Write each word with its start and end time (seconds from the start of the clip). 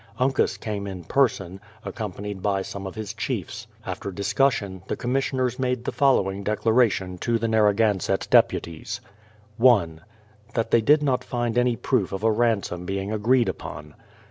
Uncas 0.17 0.57
came 0.57 0.87
in 0.87 1.03
person, 1.03 1.59
accompanied 1.85 2.41
by 2.41 2.63
some 2.63 2.87
of 2.87 2.95
his 2.95 3.13
chiefs. 3.13 3.67
After 3.85 4.11
discussion, 4.11 4.81
the 4.87 4.95
commissioners 4.95 5.59
made 5.59 5.83
the 5.85 5.91
following 5.91 6.43
declaration 6.43 7.19
to 7.19 7.37
the 7.37 7.47
Narragansett 7.47 8.27
deputies: 8.31 8.99
1. 9.57 10.01
That 10.55 10.71
they 10.71 10.81
did 10.81 11.03
not 11.03 11.23
find 11.23 11.55
any 11.55 11.75
proof 11.75 12.11
of 12.11 12.23
a 12.23 12.31
ransom 12.31 12.83
being 12.83 13.11
agreed 13.11 13.47
upon. 13.47 13.93